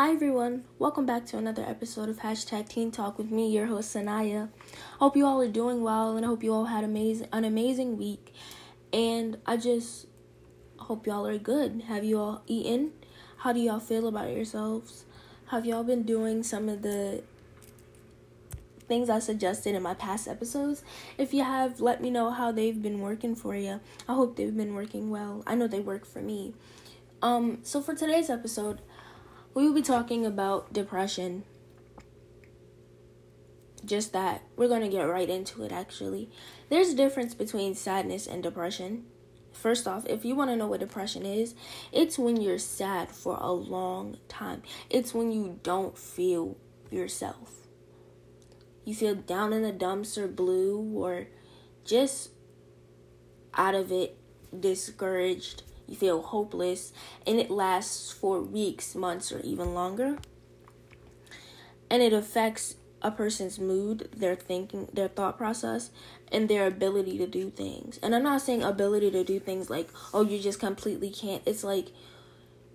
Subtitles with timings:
[0.00, 3.94] Hi everyone, welcome back to another episode of Hashtag Teen Talk with me, your host
[3.94, 4.48] Sanaya.
[4.98, 7.98] Hope you all are doing well and I hope you all had amazing an amazing
[7.98, 8.32] week.
[8.94, 10.06] And I just
[10.78, 11.82] hope y'all are good.
[11.86, 12.92] Have you all eaten?
[13.36, 15.04] How do y'all feel about yourselves?
[15.48, 17.22] Have y'all been doing some of the
[18.88, 20.82] things I suggested in my past episodes?
[21.18, 23.80] If you have, let me know how they've been working for you.
[24.08, 25.42] I hope they've been working well.
[25.46, 26.54] I know they work for me.
[27.20, 28.80] Um, so for today's episode,
[29.54, 31.44] we will be talking about depression.
[33.84, 34.42] Just that.
[34.56, 36.30] We're going to get right into it, actually.
[36.68, 39.06] There's a difference between sadness and depression.
[39.52, 41.54] First off, if you want to know what depression is,
[41.92, 44.62] it's when you're sad for a long time.
[44.88, 46.56] It's when you don't feel
[46.90, 47.66] yourself.
[48.84, 51.26] You feel down in the dumps or blue or
[51.84, 52.30] just
[53.54, 54.16] out of it,
[54.58, 56.92] discouraged, you feel hopeless,
[57.26, 60.18] and it lasts for weeks, months, or even longer.
[61.90, 65.90] And it affects a person's mood, their thinking, their thought process,
[66.30, 67.98] and their ability to do things.
[68.04, 71.42] And I'm not saying ability to do things like, oh, you just completely can't.
[71.44, 71.88] It's like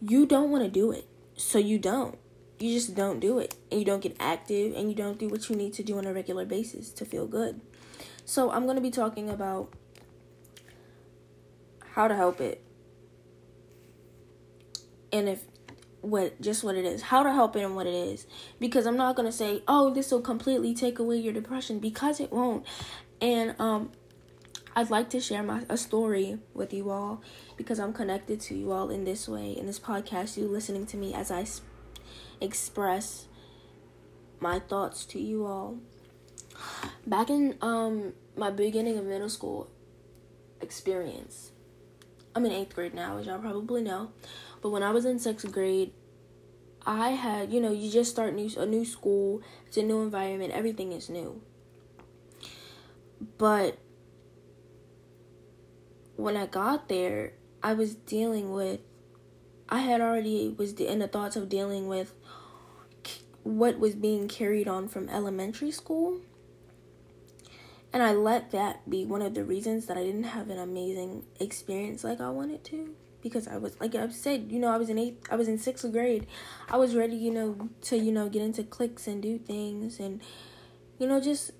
[0.00, 2.18] you don't want to do it, so you don't.
[2.58, 5.48] You just don't do it, and you don't get active, and you don't do what
[5.48, 7.60] you need to do on a regular basis to feel good.
[8.24, 9.72] So, I'm going to be talking about
[11.92, 12.63] how to help it
[15.14, 15.44] and if
[16.00, 18.26] what just what it is how to help it and what it is.
[18.60, 22.30] Because i'm not to say oh this will completely take away your depression because it
[22.30, 22.66] won't.
[23.22, 23.92] And um
[24.76, 27.22] i'd like to share my a story with you all
[27.56, 30.96] because i'm connected to you all in this way in this podcast you listening to
[30.96, 31.64] me as i sp-
[32.40, 33.28] express
[34.40, 35.78] my thoughts to you all.
[37.06, 39.70] Back in um my beginning of middle school
[40.60, 41.50] experience
[42.34, 44.10] i'm in eighth grade now as y'all probably know
[44.64, 45.92] but when I was in sixth grade,
[46.86, 50.54] I had, you know, you just start new a new school, it's a new environment,
[50.54, 51.42] everything is new.
[53.36, 53.76] But
[56.16, 58.80] when I got there, I was dealing with
[59.68, 62.14] I had already was in the thoughts of dealing with
[63.42, 66.20] what was being carried on from elementary school.
[67.92, 71.24] And I let that be one of the reasons that I didn't have an amazing
[71.38, 74.90] experience like I wanted to because I was like I said, you know, I was
[74.90, 76.26] in eighth, I was in sixth grade.
[76.68, 80.20] I was ready, you know, to you know get into cliques and do things and
[80.98, 81.50] you know just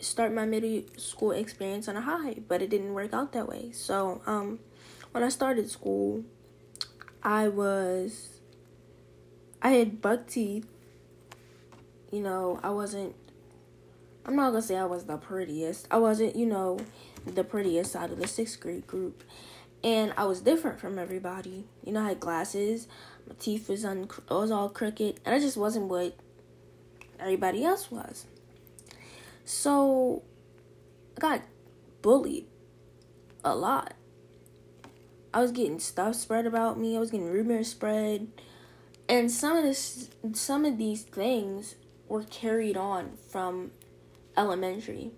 [0.00, 2.36] start my middle school experience on a high.
[2.46, 3.70] But it didn't work out that way.
[3.72, 4.58] So um,
[5.12, 6.24] when I started school,
[7.22, 8.40] I was
[9.62, 10.66] I had buck teeth.
[12.10, 13.14] You know, I wasn't.
[14.26, 15.86] I'm not gonna say I was the prettiest.
[15.88, 16.78] I wasn't, you know,
[17.24, 19.22] the prettiest out of the sixth grade group
[19.84, 21.64] and I was different from everybody.
[21.84, 22.86] You know, I had glasses,
[23.28, 26.14] my teeth was un- was all crooked, and I just wasn't what
[27.18, 28.26] everybody else was.
[29.44, 30.22] So
[31.16, 31.42] I got
[32.00, 32.46] bullied
[33.44, 33.94] a lot.
[35.34, 36.96] I was getting stuff spread about me.
[36.96, 38.28] I was getting rumors spread,
[39.08, 41.74] and some of this, some of these things
[42.08, 43.72] were carried on from
[44.36, 45.10] elementary,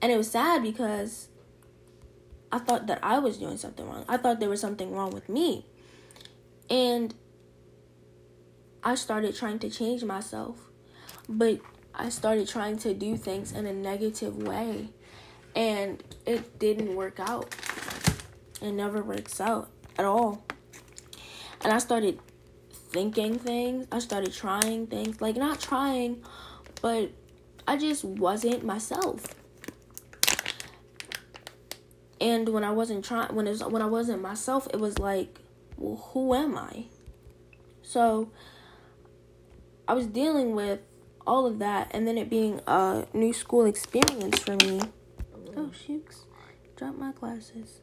[0.00, 1.28] and it was sad because
[2.52, 4.04] I thought that I was doing something wrong.
[4.08, 5.66] I thought there was something wrong with me.
[6.70, 7.14] And
[8.82, 10.58] I started trying to change myself.
[11.28, 11.60] But
[11.94, 14.90] I started trying to do things in a negative way.
[15.54, 17.54] And it didn't work out.
[18.62, 20.44] It never works out at all.
[21.62, 22.20] And I started
[22.70, 23.86] thinking things.
[23.90, 25.20] I started trying things.
[25.20, 26.22] Like, not trying,
[26.80, 27.10] but
[27.66, 29.26] I just wasn't myself
[32.20, 35.38] and when I wasn't trying when it was, when I wasn't myself it was like
[35.76, 36.84] well who am I?
[37.82, 38.30] So
[39.86, 40.80] I was dealing with
[41.26, 44.80] all of that and then it being a new school experience for me.
[45.56, 46.24] Oh shooks
[46.76, 47.80] dropped my glasses.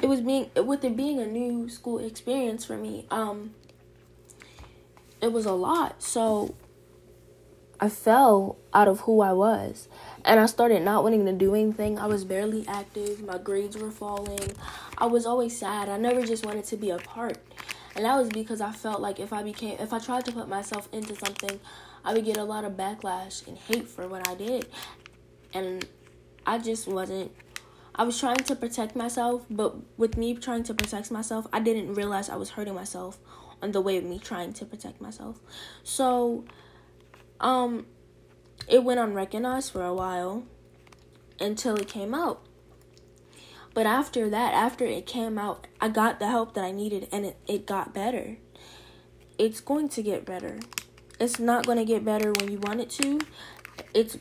[0.00, 3.54] It was being with it being a new school experience for me um
[5.20, 6.02] it was a lot.
[6.02, 6.54] So
[7.80, 9.88] I fell out of who I was.
[10.24, 11.98] And I started not wanting to do anything.
[11.98, 13.22] I was barely active.
[13.24, 14.52] My grades were falling.
[14.98, 15.88] I was always sad.
[15.88, 17.38] I never just wanted to be a part.
[17.94, 20.48] And that was because I felt like if I became if I tried to put
[20.48, 21.60] myself into something,
[22.04, 24.68] I would get a lot of backlash and hate for what I did.
[25.52, 25.86] And
[26.46, 27.32] I just wasn't
[27.94, 31.94] I was trying to protect myself, but with me trying to protect myself, I didn't
[31.94, 33.18] realize I was hurting myself
[33.60, 35.38] on the way of me trying to protect myself.
[35.84, 36.44] So
[37.40, 37.86] um,
[38.68, 40.44] it went unrecognized for a while
[41.40, 42.46] until it came out.
[43.74, 47.24] But after that, after it came out, I got the help that I needed and
[47.26, 48.36] it, it got better.
[49.38, 50.58] it's going to get better.
[51.18, 53.20] It's not going to get better when you want it to.
[53.94, 54.18] It's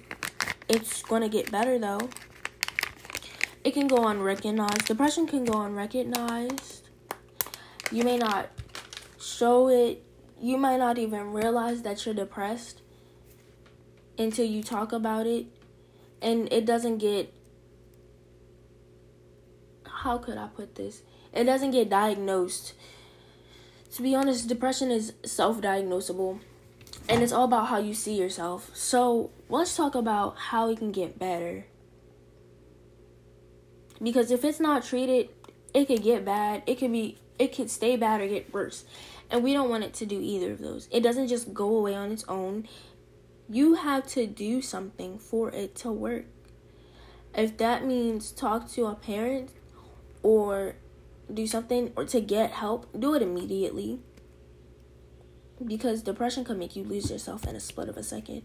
[0.69, 2.09] it's going to get better though.
[3.63, 4.85] It can go unrecognized.
[4.85, 6.87] Depression can go unrecognized.
[7.91, 8.49] You may not
[9.19, 10.03] show it.
[10.39, 12.80] You might not even realize that you're depressed
[14.21, 15.45] until you talk about it
[16.21, 17.33] and it doesn't get
[19.85, 21.03] how could I put this?
[21.33, 22.73] It doesn't get diagnosed.
[23.93, 26.39] To be honest, depression is self-diagnosable
[27.07, 28.71] and it's all about how you see yourself.
[28.73, 31.65] So, let's talk about how it can get better.
[34.01, 35.29] Because if it's not treated,
[35.73, 36.63] it could get bad.
[36.65, 38.83] It could be it could stay bad or get worse.
[39.29, 40.87] And we don't want it to do either of those.
[40.91, 42.67] It doesn't just go away on its own.
[43.51, 46.23] You have to do something for it to work.
[47.35, 49.51] If that means talk to a parent
[50.23, 50.75] or
[51.31, 53.99] do something or to get help, do it immediately.
[55.63, 58.43] Because depression can make you lose yourself in a split of a second.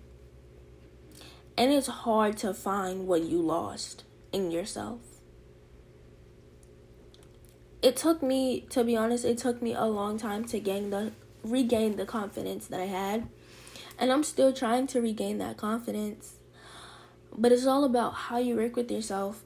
[1.56, 4.98] And it's hard to find what you lost in yourself.
[7.80, 11.12] It took me, to be honest, it took me a long time to gain the
[11.44, 13.28] regain the confidence that I had
[13.98, 16.36] and I'm still trying to regain that confidence.
[17.36, 19.42] But it's all about how you work with yourself.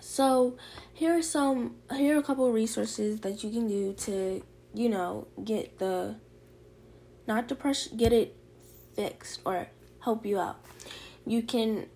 [0.00, 0.56] So,
[0.92, 4.42] here are some here are a couple resources that you can do to,
[4.74, 6.16] you know, get the
[7.26, 8.36] not depression, get it
[8.94, 9.68] fixed or
[10.00, 10.64] help you out.
[11.26, 11.86] You can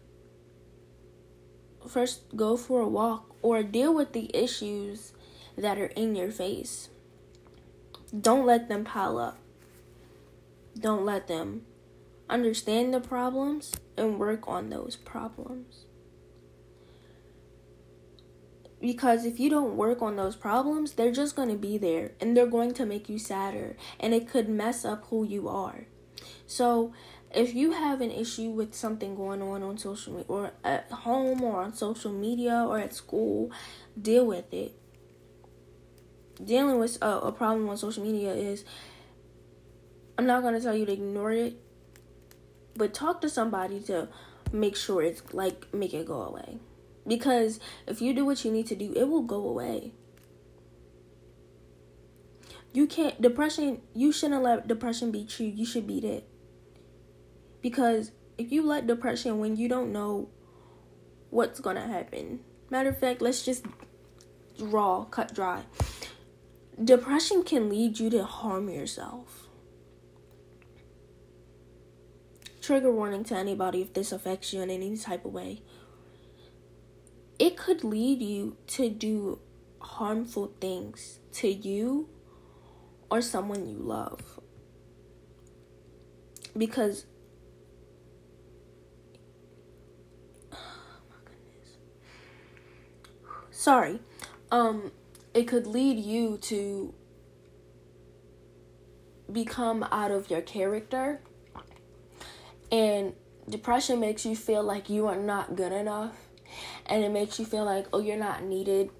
[1.89, 5.13] first go for a walk or deal with the issues
[5.57, 6.89] that are in your face.
[8.19, 9.39] Don't let them pile up.
[10.79, 11.63] Don't let them.
[12.29, 15.85] Understand the problems and work on those problems.
[18.81, 22.37] Because if you don't work on those problems, they're just going to be there and
[22.37, 25.87] they're going to make you sadder and it could mess up who you are.
[26.47, 26.93] So,
[27.35, 31.43] if you have an issue with something going on on social media or at home
[31.43, 33.51] or on social media or at school,
[34.01, 34.75] deal with it.
[36.43, 38.65] Dealing with a, a problem on social media is
[40.19, 41.57] I'm not to tell you to ignore it,
[42.75, 44.09] but talk to somebody to
[44.53, 46.59] make sure it's like make it go away.
[47.07, 49.93] Because if you do what you need to do, it will go away.
[52.73, 55.47] You can't depression, you shouldn't let depression beat you.
[55.47, 56.29] You should beat it.
[57.63, 60.29] Because if you let depression when you don't know
[61.31, 62.41] what's to happen.
[62.71, 63.65] Matter of fact, let's just
[64.59, 65.63] raw, cut dry.
[66.83, 69.46] Depression can lead you to harm yourself.
[72.67, 75.63] Trigger warning to anybody if this affects you in any type of way.
[77.39, 79.39] It could lead you to do
[79.81, 82.09] harmful things to you
[83.09, 84.41] or someone you love.
[86.59, 87.07] Because
[93.53, 94.01] sorry
[94.51, 94.91] um
[95.35, 96.93] it could lead you to
[99.31, 101.21] become out of your character
[102.71, 103.15] and
[103.49, 106.15] depression makes you feel like you are not good enough.
[106.87, 108.91] And it makes you feel like, oh, you're not needed,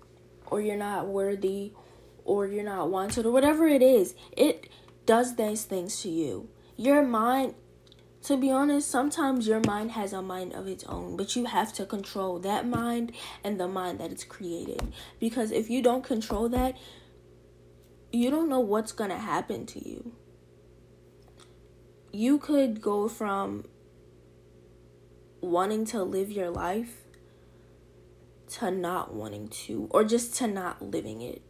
[0.47, 1.73] or you're not worthy,
[2.25, 4.15] or you're not wanted, or whatever it is.
[4.37, 4.69] It
[5.07, 6.49] does these things to you.
[6.77, 7.55] Your mind,
[8.25, 11.73] to be honest, sometimes your mind has a mind of its own, but you have
[11.75, 13.13] to control that mind
[13.45, 14.93] and the mind that it's created.
[15.21, 16.77] Because if you don't control that,
[18.13, 20.13] you don't know what's going to happen to you
[22.17, 23.65] you could go from
[25.43, 27.05] wanting to live your life
[28.49, 31.43] to not wanting to, or just to not living it.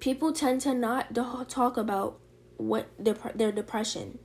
[0.00, 1.14] People tend to not
[1.48, 2.18] talk about
[2.56, 4.18] what dep- their depression.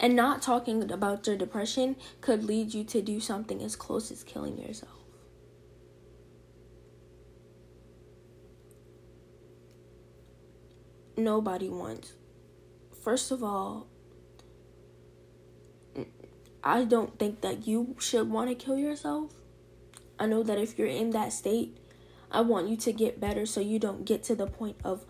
[0.00, 4.22] And not talking about their depression could lead you to do something as close as
[4.22, 4.95] killing yourself.
[11.16, 12.12] Nobody wants.
[13.02, 13.86] First of all,
[16.62, 19.32] I don't think that you should want to kill yourself.
[20.18, 21.78] I know that if you're in that state,
[22.30, 25.04] I want you to get better so you don't get to the point of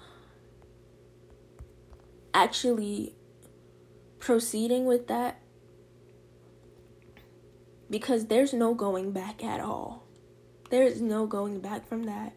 [2.34, 3.14] actually
[4.18, 5.40] proceeding with that
[7.88, 10.04] because there's no going back at all.
[10.70, 12.34] There is no going back from that.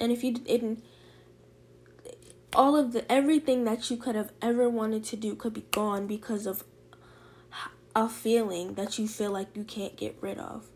[0.00, 0.82] And if you didn't
[2.54, 6.06] all of the everything that you could have ever wanted to do could be gone
[6.06, 6.64] because of
[7.96, 10.66] a feeling that you feel like you can't get rid of.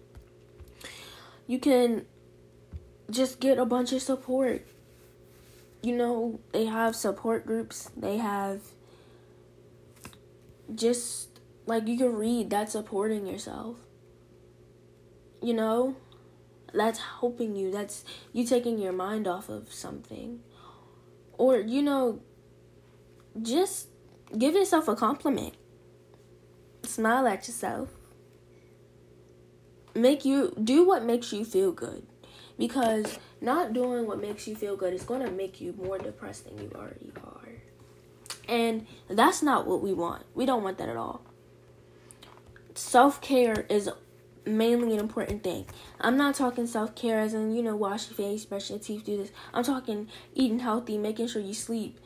[1.47, 2.07] You can
[3.11, 4.67] just get a bunch of support.
[5.83, 7.91] you know, they have support groups.
[7.97, 8.61] They have
[10.75, 11.29] just
[11.67, 13.77] like you can read that's supporting yourself.
[15.41, 15.97] You know,
[16.75, 17.71] that's helping you.
[17.71, 20.41] That's you taking your mind off of something.
[21.39, 22.21] Or, you know,
[23.41, 23.89] just
[24.37, 25.55] give yourself a compliment.
[26.83, 27.91] Smile at yourself.
[29.95, 32.07] Make you do what makes you feel good.
[32.59, 36.45] Because not doing what makes you feel good is going to make you more depressed
[36.45, 37.49] than you already are.
[38.49, 40.25] And that's not what we want.
[40.35, 41.23] We don't want that at all.
[42.75, 43.89] Self care is
[44.49, 45.67] mainly an important thing.
[46.01, 49.05] I'm not talking self care as in, you know, wash your face, brush your teeth,
[49.05, 49.31] do this.
[49.53, 51.99] I'm talking eating healthy, making sure you sleep,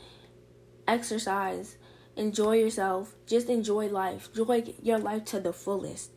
[0.87, 1.77] exercise,
[2.17, 6.11] enjoy yourself, just enjoy life, enjoy your life to the fullest.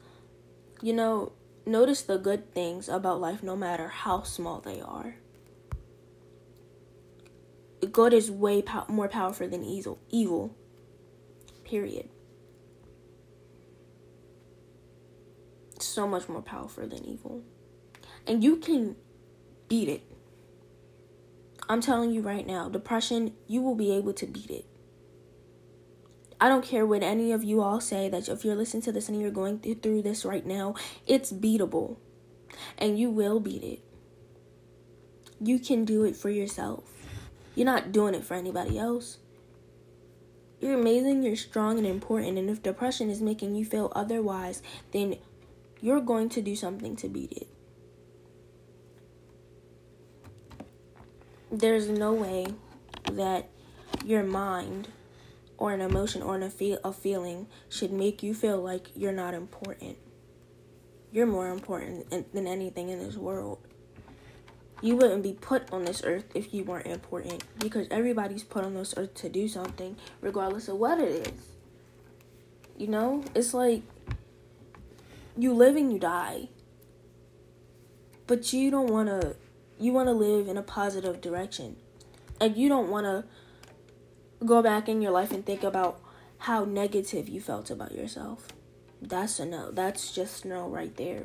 [0.82, 1.32] You know,
[1.66, 5.16] notice the good things about life no matter how small they are.
[7.92, 9.64] Good is way more powerful than.
[9.64, 10.56] Evil.
[11.64, 12.10] Period.
[15.96, 17.42] So much more powerful than evil.
[18.28, 18.98] And you can
[19.70, 20.04] beat it.
[21.70, 24.66] I'm telling you right now, depression, you will be able to beat it.
[26.42, 29.08] I don't care what any of you all say that if you're listening to this
[29.08, 30.76] and you're going through this right now,
[31.08, 31.96] it's beatable.
[32.78, 33.80] And you will beat it.
[35.40, 36.84] You can do it for yourself.
[37.56, 39.20] You're not doing it for anybody else.
[40.60, 44.62] You're amazing, you're strong and important, and if depression is making you feel otherwise,
[44.92, 45.18] then
[45.86, 47.48] you're going to do something to beat it.
[51.52, 52.48] There's no way
[53.12, 53.50] that
[54.04, 54.88] your mind
[55.60, 59.96] or an emotion or a, a feeling should make you feel like you're not important.
[61.12, 63.60] You're more important than anything in this world.
[64.82, 68.74] You wouldn't be put on this earth if you weren't important because everybody's put on
[68.74, 71.44] this earth to do something, regardless of what it is.
[72.76, 73.84] You know, it's like
[75.38, 76.50] you live and you die,
[78.28, 79.36] but you don't want to.
[79.78, 81.76] You want to live in a positive direction,
[82.40, 83.26] and you don't want to
[84.46, 86.00] go back in your life and think about
[86.38, 88.48] how negative you felt about yourself.
[89.02, 89.72] That's a no.
[89.72, 91.24] That's just no right there.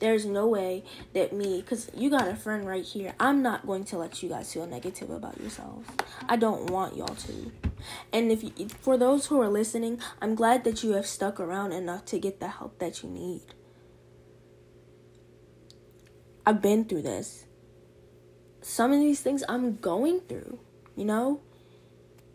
[0.00, 3.84] There's no way that me, because you got a friend right here, I'm not going
[3.84, 5.86] to let you guys feel negative about yourselves.
[6.26, 7.52] I don't want y'all to.
[8.12, 11.72] And if you, for those who are listening, I'm glad that you have stuck around
[11.72, 13.42] enough to get the help that you need.
[16.46, 17.44] I've been through this.
[18.62, 20.58] Some of these things I'm going through,
[20.96, 21.40] you know?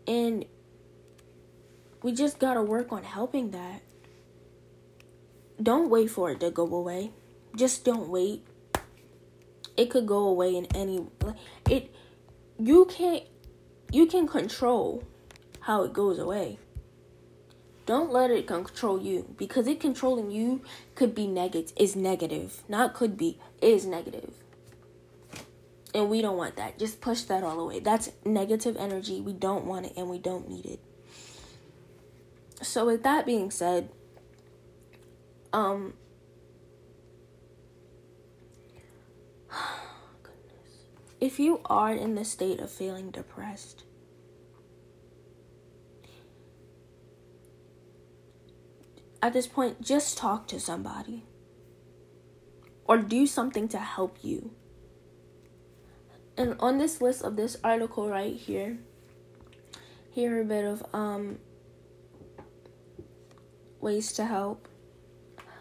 [0.06, 0.44] And
[2.02, 3.82] we just got to work on helping that.
[5.62, 7.12] Don't wait for it to go away.
[7.56, 8.46] Just don't wait.
[9.76, 11.06] It could go away in any
[11.68, 11.94] it
[12.58, 13.24] you can't
[13.92, 15.02] you can control
[15.66, 16.58] how it goes away.
[17.86, 20.62] Don't let it control you because it controlling you
[20.94, 22.62] could be negative is negative.
[22.68, 24.32] Not could be, is negative.
[25.92, 26.78] And we don't want that.
[26.78, 27.80] Just push that all away.
[27.80, 29.20] That's negative energy.
[29.20, 30.80] We don't want it and we don't need it.
[32.62, 33.90] So with that being said,
[35.52, 35.94] um.
[41.18, 43.85] If you are in the state of feeling depressed,
[49.26, 51.24] at this point, just talk to somebody
[52.84, 54.52] or do something to help you.
[56.36, 58.78] And on this list of this article right here,
[60.10, 61.38] here are a bit of um
[63.80, 64.68] ways to help.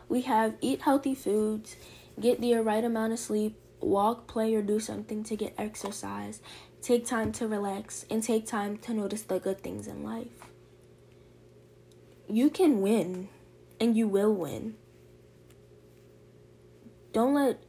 [0.08, 1.76] We have eat healthy foods,
[2.20, 6.40] get the right amount of sleep, walk, play, or do something to get exercise,
[6.84, 10.46] take time to relax, and take time to notice the good things in life.
[12.28, 13.30] You can win,
[13.80, 14.76] and you will win.
[17.14, 17.64] Don't let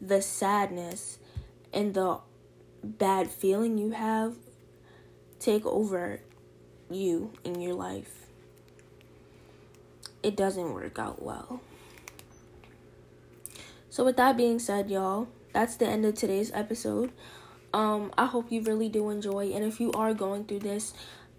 [0.00, 1.18] the sadness
[1.72, 2.18] and the
[2.82, 4.36] bad feeling you have
[5.38, 6.20] take over
[6.90, 8.26] you in your life.
[10.22, 11.60] It doesn't work out well.
[13.90, 17.12] So with that being said, y'all, that's the end of today's episode.
[17.72, 20.94] Um, I hope you really do enjoy, and if you are going through this,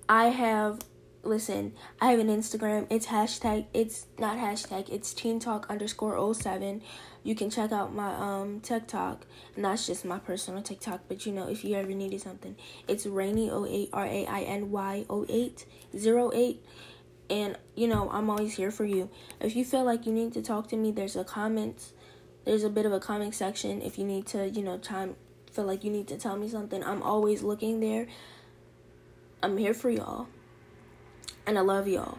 [0.07, 0.79] I have
[1.27, 2.87] listen, I have an Instagram.
[2.89, 3.65] It's hashtag.
[3.73, 4.89] It's not hashtag.
[4.89, 6.81] It's Teen Talk underscore 07.
[7.23, 9.25] You can check out my um TikTok.
[9.55, 11.01] And that's just my personal TikTok.
[11.07, 12.55] But you know, if you ever needed something,
[12.87, 16.65] it's Rainy08 R A I N Y 08 08.
[17.29, 19.09] And you know, I'm always here for you.
[19.39, 21.93] If you feel like you need to talk to me, there's a comments.
[22.45, 25.17] There's a bit of a comment section if you need to, you know, time
[25.57, 28.05] feel like you need to tell me something, I'm always looking there.
[29.41, 30.27] I'm here for y'all.
[31.47, 32.17] And I love y'all.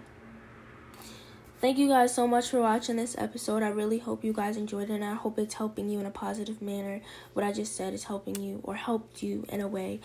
[1.61, 3.63] Thank you guys so much for watching this episode.
[3.63, 6.11] I really hope you guys enjoyed it and I hope it's helping you in a
[6.11, 7.03] positive manner.
[7.35, 10.01] What I just said is helping you or helped you in a way.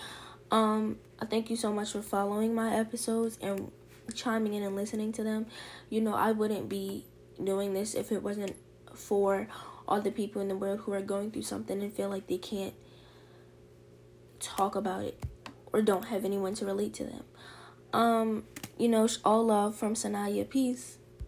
[0.51, 3.71] Um, I thank you so much for following my episodes and
[4.13, 5.45] chiming in and listening to them.
[5.89, 7.05] You know, I wouldn't be
[7.41, 8.55] doing this if it wasn't
[8.93, 9.47] for
[9.87, 12.37] all the people in the world who are going through something and feel like they
[12.39, 12.73] can't
[14.39, 15.23] talk about it
[15.71, 17.23] or don't have anyone to relate to them.
[17.93, 18.43] Um,
[18.77, 20.47] you know, all love from Sanaya.
[20.49, 20.97] Peace.